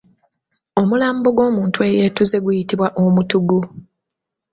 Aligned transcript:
Omulambo 0.81 1.27
gw’omuntu 1.35 1.79
eyeetuze 1.89 2.37
guyitibwa 2.45 2.87
Omutuggu. 3.03 3.59